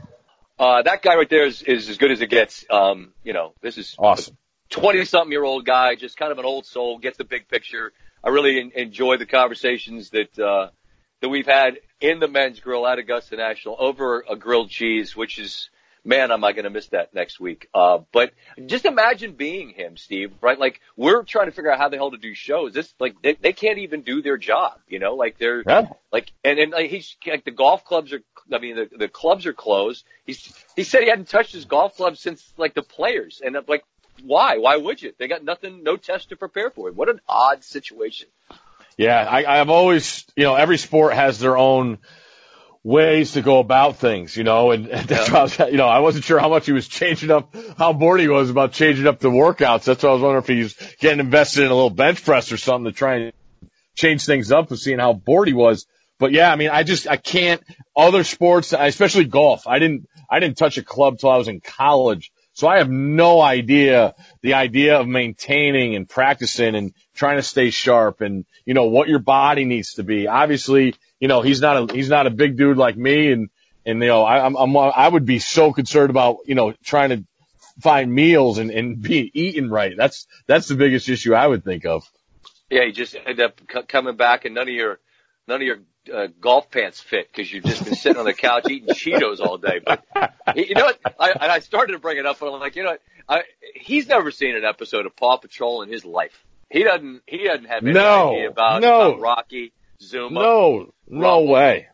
[0.62, 2.64] Uh, that guy right there is, is as good as it gets.
[2.70, 4.36] Um, you know, this is Awesome.
[4.70, 7.92] 20 something year old guy, just kind of an old soul, gets the big picture.
[8.22, 10.68] I really en- enjoy the conversations that, uh,
[11.20, 15.40] that we've had in the men's grill at Augusta National over a grilled cheese, which
[15.40, 15.68] is,
[16.04, 17.66] man, am I going to miss that next week.
[17.74, 18.30] Uh, but
[18.66, 20.58] just imagine being him, Steve, right?
[20.60, 22.72] Like we're trying to figure out how the hell to do shows.
[22.72, 25.88] This, like, they, they can't even do their job, you know, like they're, Yeah.
[26.12, 28.20] like, and, and like he's like the golf clubs are.
[28.52, 30.04] I mean, the the clubs are closed.
[30.24, 33.64] He's he said he hadn't touched his golf club since like the players, and I'm
[33.68, 33.84] like,
[34.22, 34.58] why?
[34.58, 35.12] Why would you?
[35.18, 36.88] They got nothing, no test to prepare for.
[36.88, 36.94] It.
[36.94, 38.28] What an odd situation.
[38.96, 41.98] Yeah, I, I've always, you know, every sport has their own
[42.84, 46.00] ways to go about things, you know, and that's why I was, you know, I
[46.00, 49.18] wasn't sure how much he was changing up, how bored he was about changing up
[49.18, 49.84] the workouts.
[49.84, 52.52] That's why I was wondering if he was getting invested in a little bench press
[52.52, 53.32] or something to try and
[53.94, 55.86] change things up and seeing how bored he was.
[56.22, 57.60] But yeah, I mean, I just, I can't,
[57.96, 61.60] other sports, especially golf, I didn't, I didn't touch a club till I was in
[61.60, 62.30] college.
[62.52, 67.70] So I have no idea the idea of maintaining and practicing and trying to stay
[67.70, 70.28] sharp and, you know, what your body needs to be.
[70.28, 73.50] Obviously, you know, he's not a, he's not a big dude like me and,
[73.84, 77.08] and, you know, I, I'm, I'm, I would be so concerned about, you know, trying
[77.08, 77.24] to
[77.80, 79.96] find meals and, and be eating right.
[79.96, 82.08] That's, that's the biggest issue I would think of.
[82.70, 85.00] Yeah, you just end up c- coming back and none of your
[85.48, 85.78] none of your
[86.12, 89.58] uh, golf pants fit because you've just been sitting on the couch eating Cheetos all
[89.58, 89.80] day.
[89.84, 90.04] But
[90.56, 90.98] you know what?
[91.18, 93.02] I, and I started to bring it up, but I'm like, you know, what?
[93.28, 93.42] I,
[93.74, 96.44] he's never seen an episode of Paw Patrol in his life.
[96.70, 97.22] He doesn't.
[97.26, 99.10] He doesn't have any No, idea about, no.
[99.12, 101.48] about Rocky, Zuma, No, no Rubble.
[101.48, 101.88] way.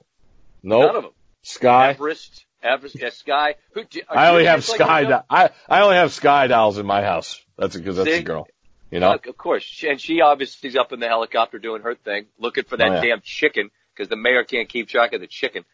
[0.62, 0.94] none Nope.
[0.97, 1.12] of them.
[1.42, 1.90] Skye.
[1.90, 3.55] Everest, Everest, yeah, Skye.
[3.73, 5.05] Who, I only have like Skye.
[5.05, 7.42] Do- I I only have Skye dolls in my house.
[7.57, 8.16] That's because that's See?
[8.18, 8.47] a girl.
[8.90, 9.11] You know.
[9.12, 9.85] Uh, of course.
[9.87, 12.94] And she obviously is up in the helicopter doing her thing, looking for that Oh,
[12.94, 13.01] yeah.
[13.03, 15.65] damn chicken because the mayor can't keep track of the chicken.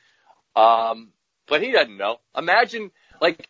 [0.56, 1.10] Um,
[1.46, 2.16] but he doesn't know.
[2.36, 3.48] Imagine, like,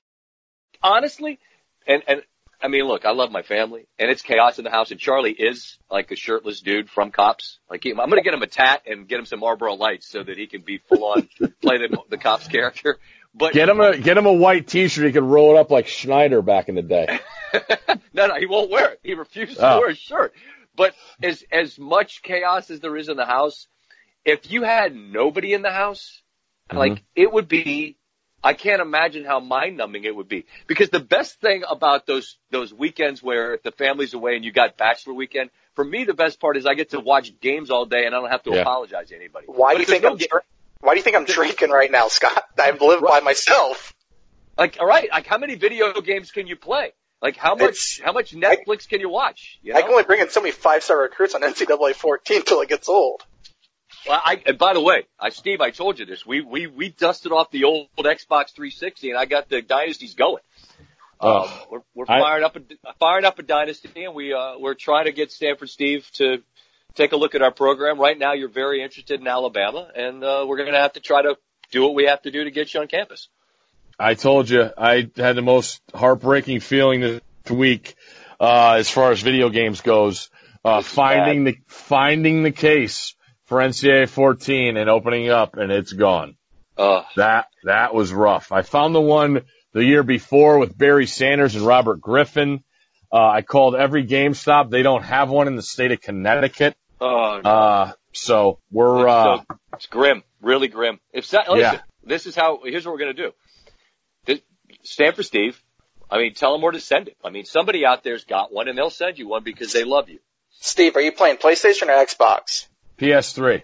[0.83, 1.39] honestly,
[1.87, 2.23] and and
[2.61, 5.33] I mean, look, I love my family, and it's chaos in the house, and Charlie
[5.33, 7.59] is like a shirtless dude from Cops.
[7.71, 10.09] Like, he, I'm going to get him a tat and get him some Marlboro Lights
[10.09, 11.29] so that he can be full on
[11.63, 12.99] play the the Cops character.
[13.37, 15.05] But Get him a get him a white T-shirt.
[15.07, 17.19] He can roll it up like Schneider back in the day.
[18.13, 19.01] no, no, he won't wear it.
[19.03, 19.75] He refuses Oh.
[19.75, 20.35] to wear a shirt.
[20.77, 23.67] But as as much chaos as there is in the house,
[24.25, 26.23] if you had nobody in the house,
[26.69, 26.79] mm-hmm.
[26.79, 27.97] like it would be
[28.45, 30.45] I can't imagine how mind numbing it would be.
[30.67, 34.77] Because the best thing about those those weekends where the family's away and you got
[34.77, 38.05] bachelor weekend, for me the best part is I get to watch games all day
[38.05, 38.61] and I don't have to Yeah.
[38.61, 39.47] apologize to anybody.
[39.47, 40.45] Why But do you think there's I'm no dr-
[40.81, 42.45] Why do you think I'm drinking right now, Scott?
[42.59, 43.95] I've live by myself.
[44.59, 46.93] Like, all right, like how many video games can you play?
[47.23, 49.59] Like how much It's- how much Netflix can you watch?
[49.63, 49.79] You know?
[49.79, 52.69] I can only bring in so many five star recruits on NCAA 14 till it
[52.69, 53.25] gets old.
[54.07, 56.27] Well, I, and by the way, I, Steve, I told you this.
[56.27, 60.43] We, we, we dusted off the old Xbox 360 and I got the dynasties going.
[61.21, 62.61] Um, Oh, we're, we're I- firing up a,
[62.99, 66.43] firing up a dynasty and we, uh, we're trying to get Stanford Steve to
[66.95, 67.99] take a look at our program.
[67.99, 71.23] Right now, you're very interested in Alabama and, uh, we're going to have to try
[71.23, 71.37] to
[71.71, 73.29] do what we have to do to get you on campus.
[73.99, 77.95] I told you I had the most heartbreaking feeling this week
[78.41, 80.29] uh, as far as video games goes.
[80.65, 83.15] Uh, finding the finding the case
[83.55, 86.37] for NCAA 14 and opening up, and it's gone.
[86.77, 88.51] Uh, That that was rough.
[88.51, 92.65] I found the one the year before with Barry Sanders and Robert Griffin.
[93.13, 94.71] Uh, I called every GameStop.
[94.71, 96.75] They don't have one in the state of Connecticut.
[97.01, 97.49] oh, no.
[97.51, 100.99] Uh, so we're uh, It's, so- it's grim, really grim.
[101.13, 101.81] If that, listen, Yeah.
[102.03, 102.59] this is how.
[102.65, 103.31] Here's what we're gonna do.
[104.25, 104.41] This,
[104.83, 105.63] Stanford Steve.
[106.11, 107.17] I mean, tell them where to send it.
[107.25, 110.09] I mean, somebody out there's got one, and they'll send you one because they love
[110.09, 110.19] you.
[110.59, 112.67] Steve, are you playing PlayStation or Xbox?
[112.99, 113.63] PS3.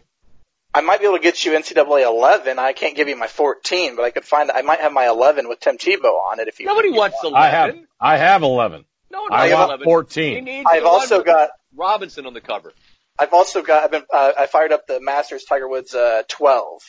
[0.72, 2.58] I might be able to get you NCAA 11.
[2.58, 4.50] I can't give you my 14, but I could find.
[4.50, 6.66] I might have my 11 with Tim Tebow on it if you.
[6.66, 7.34] Nobody wants want.
[7.34, 7.42] eleven.
[7.42, 8.84] I have I have 11.
[9.10, 9.84] No one I wants want 11.
[9.84, 10.64] 14.
[10.66, 11.50] I've also got.
[11.76, 12.72] Robinson on the cover.
[13.18, 13.82] I've also got.
[13.84, 14.04] I've been.
[14.12, 16.82] Uh, I fired up the Masters Tiger Woods uh, 12.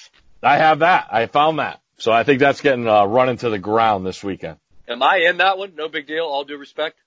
[0.43, 1.07] I have that.
[1.11, 1.81] I found that.
[1.97, 4.57] So I think that's getting uh, run into the ground this weekend.
[4.87, 5.73] Am I in that one?
[5.75, 6.25] No big deal.
[6.25, 6.97] All due respect.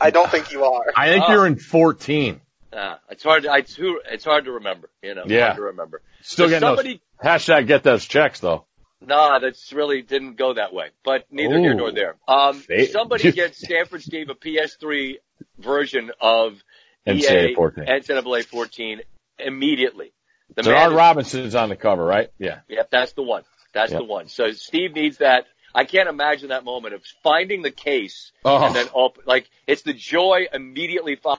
[0.00, 0.92] I don't think you are.
[0.96, 1.32] I think Oh.
[1.32, 2.40] you're in 14.
[2.72, 3.42] Ah, it's hard.
[3.44, 4.88] To, I, it's, who- it's hard to remember.
[5.02, 5.46] You know, Yeah.
[5.46, 6.02] hard to remember.
[6.22, 7.00] Still getting somebody.
[7.22, 8.66] those hashtag get those checks though.
[9.02, 10.88] Nah, that's really didn't go that way.
[11.04, 12.16] But neither here nor there.
[12.28, 15.16] Um, somebody gets Stanford Steve a PS3
[15.58, 16.62] version of
[17.06, 17.84] NCAA EA 14.
[17.86, 19.00] NCAA 14
[19.38, 20.12] immediately.
[20.54, 22.30] Denard is- Robinson's on the cover, right?
[22.38, 22.60] Yeah.
[22.68, 23.44] Yep, that's the one.
[23.72, 24.00] That's Yep.
[24.00, 24.28] the one.
[24.28, 25.46] So Steve needs that.
[25.74, 28.66] I can't imagine that moment of finding the case Oh.
[28.66, 31.36] and then op- like it's the joy immediately fo-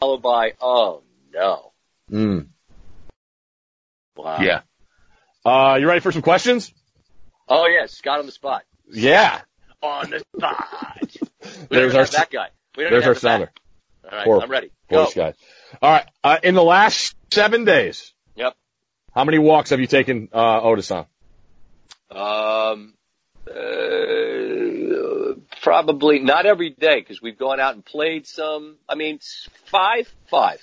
[0.00, 1.02] followed by oh
[1.32, 1.72] no.
[2.10, 2.48] Mm.
[4.16, 4.38] Wow.
[4.40, 4.60] Yeah.
[5.44, 6.72] Uh, you ready for some questions?
[7.48, 8.62] Oh yeah, Scott on the spot.
[8.90, 9.40] Yeah.
[9.82, 11.16] On the spot.
[11.70, 12.48] There's our that guy.
[12.76, 13.50] There's our sounder.
[14.04, 14.70] All right, Poor- I'm ready.
[14.90, 15.04] Go.
[15.04, 15.34] Voice guy.
[15.82, 16.06] All right.
[16.22, 18.54] Uh, in the last seven days, Yep.
[19.14, 21.06] how many walks have you taken uh, Otis on?
[22.10, 22.94] Um,
[23.48, 23.54] uh,
[25.64, 28.76] probably not every day because we've gone out and played some.
[28.88, 29.18] I mean,
[29.64, 30.60] five, five,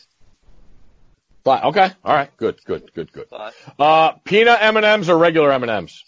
[1.44, 1.64] Five.
[1.66, 1.90] Okay.
[2.06, 2.30] All right.
[2.38, 2.64] Good.
[2.66, 2.94] Good.
[2.94, 3.12] Good.
[3.12, 3.28] Good.
[3.28, 3.54] five.
[3.80, 6.04] Uh, peanut M and M's or regular M and M's?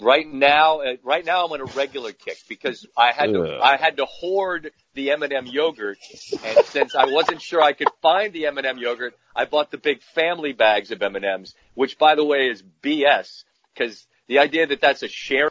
[0.00, 3.60] Right now, uh, right now I'm on a regular kick because I had to, Ugh.
[3.62, 5.98] I had to hoard the M&M yogurt,
[6.44, 10.02] and since I wasn't sure I could find the M&M yogurt, I bought the big
[10.02, 15.02] family bags of M&Ms, which by the way is BS because the idea that that's
[15.02, 15.50] a sharing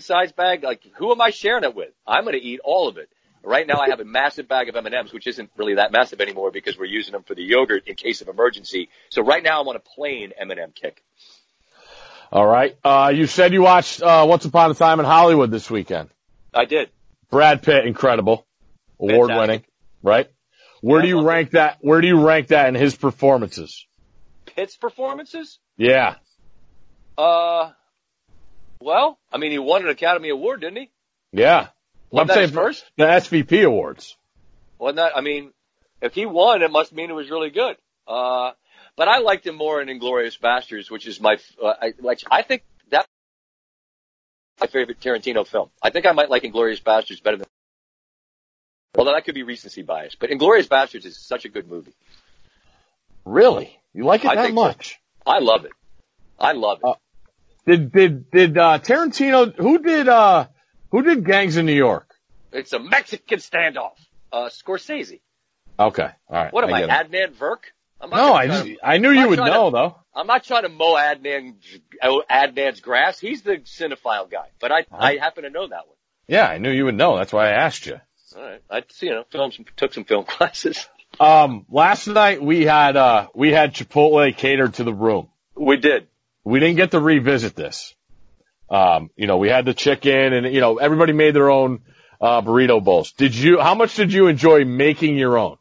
[0.00, 1.90] size bag, like who am I sharing it with?
[2.06, 3.08] I'm going to eat all of it.
[3.42, 6.50] Right now I have a massive bag of M&Ms, which isn't really that massive anymore
[6.50, 8.88] because we're using them for the yogurt in case of emergency.
[9.10, 11.04] So right now I'm on a plain M&M kick.
[12.32, 12.76] All right.
[12.82, 16.10] Uh, you said you watched uh, Once Upon a Time in Hollywood this weekend.
[16.52, 16.90] I did.
[17.30, 18.44] Brad Pitt, incredible,
[18.98, 19.64] award winning,
[20.02, 20.28] right?
[20.80, 21.28] Where Yeah, do you loved it.
[21.30, 21.78] rank that?
[21.82, 23.86] Where do you rank that in his performances?
[24.46, 25.58] Pitt's performances?
[25.76, 26.16] Yeah.
[27.18, 27.70] Uh,
[28.80, 30.90] well, I mean, he won an Academy Award, didn't he?
[31.32, 31.68] Yeah.
[32.10, 32.84] Wasn't I'm that saying first?
[32.96, 34.16] the SVP awards.
[34.78, 35.16] Wasn't that?
[35.16, 35.52] I mean,
[36.00, 37.76] if he won, it must mean it was really good.
[38.06, 38.52] Uh,
[38.96, 42.42] but I liked him more in Inglourious Basterds, which is my, uh, I, which I
[42.42, 43.06] think that
[44.60, 45.70] my favorite Tarantino film.
[45.82, 47.46] I think I might like Inglourious Basterds better than.
[48.96, 51.92] Although that could be recency bias, but Inglourious Basterds is such a good movie.
[53.24, 53.76] Really?
[53.92, 54.62] You like it I that think so.
[54.64, 55.00] much?
[55.26, 55.72] I love it.
[56.38, 56.86] I love it.
[56.86, 56.94] Uh,
[57.66, 59.54] Did did did uh, Tarantino?
[59.56, 60.46] Who did uh
[60.90, 62.14] who did Gangs in New York?
[62.52, 63.92] It's a Mexican standoff.
[64.32, 65.20] Uh, Scorsese.
[65.78, 66.52] Okay, all right.
[66.52, 66.88] What am I, it.
[66.90, 67.58] Adnan Virk?
[68.00, 69.96] I'm not No, I just, to- I knew I'm you would trying to- know though.
[70.14, 71.54] I'm not trying to mow Adnan,
[72.02, 73.18] Adnan's grass.
[73.18, 75.96] He's the cinephile guy, but I, I happen to know that one.
[76.26, 77.16] Yeah, I knew you would know.
[77.16, 78.00] That's why I asked you.
[78.36, 78.62] All right.
[78.70, 80.88] I, see you know, film some, took some film classes.
[81.20, 85.28] Um, last night we had, uh, we had Chipotle catered to the room.
[85.54, 86.06] We did.
[86.46, 87.92] We didn't get to revisit this.
[88.70, 91.80] Um, you know, we had the chicken and, you know, everybody made their own,
[92.20, 93.10] uh, burrito bowls.
[93.12, 95.56] Did you, how much did you enjoy making your own?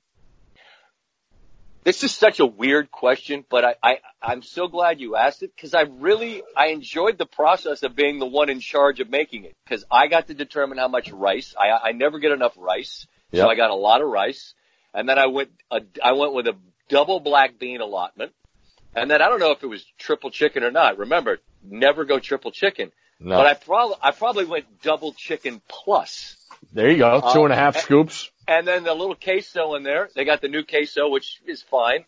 [1.83, 5.51] This is such a weird question, but I, I I'm so glad you asked it
[5.55, 9.45] because I really I enjoyed the process of being the one in charge of making
[9.45, 11.53] it because I got to determine how much rice.
[11.55, 13.43] I I never get enough rice, Yep.
[13.43, 14.55] so I got a lot of rice,
[14.95, 16.55] and then I went a, I went with a
[16.89, 18.31] double black bean allotment,
[18.95, 20.97] and then I don't know if it was triple chicken or not.
[20.97, 22.91] Remember, never go triple chicken.
[23.19, 23.37] No.
[23.37, 26.35] But I probably I probably went double chicken plus.
[26.73, 27.21] there you go.
[27.33, 28.29] Two and a half Uh, scoops.
[28.47, 30.09] And then the little queso in there.
[30.15, 32.05] They got the new queso, which is fine.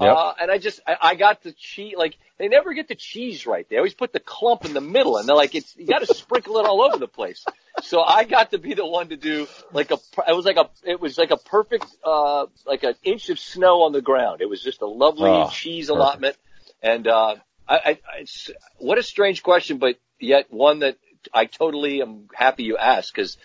[0.00, 0.16] Yep.
[0.16, 3.46] Uh, and I just, I, I got the cheese, like, they never get the cheese
[3.46, 3.68] right.
[3.68, 6.58] They always put the clump in the middle and they're like, it's, you gotta sprinkle
[6.58, 7.44] it all over the place.
[7.82, 10.70] So I got to be the one to do like a, it was like a,
[10.84, 14.40] it was like a perfect, uh, like an inch of snow on the ground.
[14.40, 15.98] It was just a lovely Oh, cheese perfect.
[16.00, 16.36] allotment.
[16.82, 17.36] And, uh,
[17.68, 20.96] I, I, it's, what a strange question, but yet one that
[21.34, 23.36] I totally am happy you asked because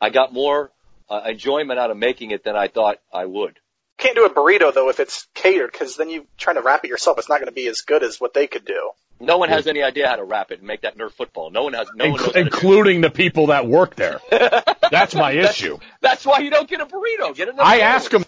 [0.00, 0.70] I got more
[1.10, 3.58] uh, enjoyment out of making it than I thought I would.
[4.02, 6.88] Can't do a burrito though if it's catered because then you trying to wrap it
[6.88, 7.18] yourself.
[7.18, 8.90] It's not going to be as good as what they could do.
[9.20, 11.52] No one has any idea how to wrap it and make that Nerf football.
[11.52, 11.86] No one has.
[11.94, 12.18] No one.
[12.18, 14.18] Inc- how including the people that work there.
[14.90, 15.74] That's my issue.
[15.74, 15.80] it.
[16.00, 17.32] That's why you don't get a burrito.
[17.32, 17.62] Get another.
[17.62, 18.24] I ask them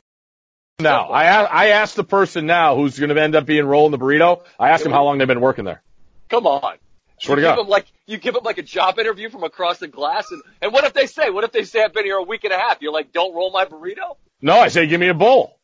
[0.78, 1.08] now.
[1.08, 4.44] I ask the person now who's going to end up being rolling the burrito.
[4.60, 5.82] I ask them how long they've been working there.
[6.28, 6.76] Come on.
[7.20, 7.56] Swear to you God.
[7.56, 10.40] give them like you give them like a job interview from across the glass, and
[10.62, 11.30] and what if they say?
[11.30, 12.80] What if they say I've been here a week and a half?
[12.80, 14.16] You're like, don't roll my burrito.
[14.40, 15.58] No, I say give me a bowl.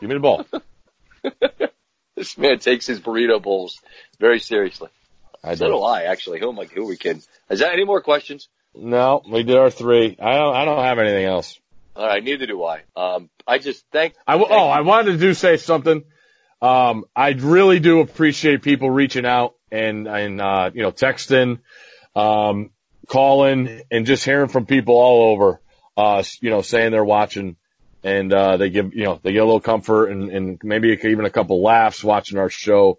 [0.00, 0.46] Give me the bowl.
[2.16, 3.80] This man takes his burrito bowls
[4.18, 4.90] very seriously.
[5.42, 5.78] I So do do.
[5.80, 6.38] I actually.
[6.38, 6.66] Who am I?
[6.66, 7.22] Who are we kidding?
[7.48, 8.48] Is that any more questions?
[8.74, 10.18] No, we did our three.
[10.20, 10.54] I don't.
[10.54, 11.58] I don't have anything else.
[11.96, 12.82] All right, neither do I.
[12.94, 14.14] Um, I just thank.
[14.26, 16.04] I w- thank oh, I wanted to do say something.
[16.60, 21.60] Um, I really do appreciate people reaching out and and uh, you know texting,
[22.14, 22.68] um,
[23.06, 25.58] calling, and just hearing from people all over.
[25.96, 27.56] Uh, you know, saying they're watching,
[28.02, 31.24] and uh, they give you know they get a little comfort and and maybe even
[31.24, 32.98] a couple laughs watching our show,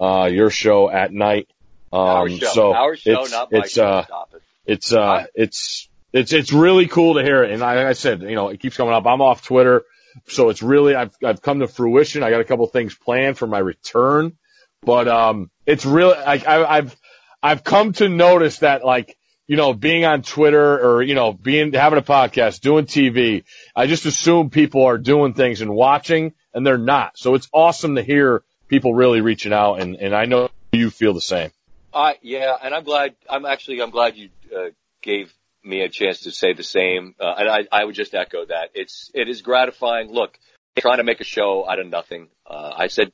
[0.00, 1.48] uh, your show at night.
[1.92, 3.84] Um, our show, so our show, it's not my it's show.
[3.84, 4.42] uh it.
[4.66, 8.34] it's uh it's it's it's really cool to hear it and like I said you
[8.34, 9.82] know it keeps coming up I'm off Twitter
[10.28, 13.46] so it's really I've I've come to fruition I got a couple things planned for
[13.46, 14.36] my return
[14.82, 16.96] but um it's really like I I've
[17.42, 19.16] I've come to notice that like
[19.50, 23.42] you know being on Twitter or you know being having a podcast doing TV
[23.74, 27.96] I just assume people are doing things and watching and they're not so it's awesome
[27.96, 31.50] to hear people really reaching out and and I know you feel the same
[31.92, 33.16] Uh, yeah, and I'm glad.
[33.28, 33.82] I'm actually.
[33.82, 34.70] I'm glad you uh,
[35.02, 35.34] gave
[35.64, 37.14] me a chance to say the same.
[37.18, 38.70] Uh, and I, I would just echo that.
[38.74, 39.10] It's.
[39.12, 40.12] It is gratifying.
[40.12, 40.38] Look,
[40.78, 42.28] trying to make a show out of nothing.
[42.46, 43.12] Uh, I said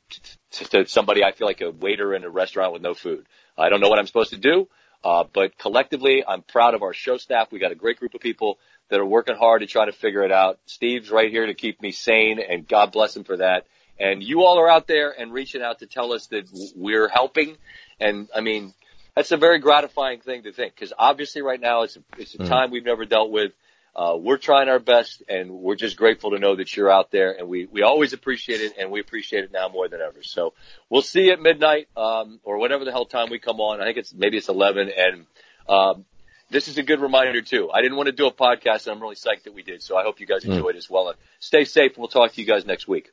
[0.51, 3.27] to somebody, I feel like a waiter in a restaurant with no food.
[3.57, 4.68] I don't know what I'm supposed to do.
[5.04, 7.52] Uh, but collectively, I'm proud of our show staff.
[7.52, 10.22] We got a great group of people that are working hard to try to figure
[10.22, 10.59] it out.
[10.66, 13.66] Steve's right here to keep me sane, and God bless him for that.
[13.98, 17.56] And you all are out there and reaching out to tell us that we're helping.
[17.98, 18.74] And I mean,
[19.14, 22.38] that's a very gratifying thing to think because obviously right now it's a, it's a
[22.46, 23.52] time we've never dealt with.
[23.96, 27.32] Uh, we're trying our best and we're just grateful to know that you're out there
[27.32, 30.22] and we, we always appreciate it and we appreciate it now more than ever.
[30.22, 30.52] So
[30.90, 33.80] we'll see you at midnight, um, or whatever the hell time we come on.
[33.80, 35.26] I think it's, maybe it's 11 and,
[35.66, 36.04] um,
[36.50, 37.70] this is a good reminder too.
[37.72, 39.82] I didn't want to do a podcast and I'm really psyched that we did.
[39.82, 41.09] So I hope you guys enjoyed it as well.
[41.09, 41.96] And stay safe.
[41.96, 43.11] We'll talk to you guys next week.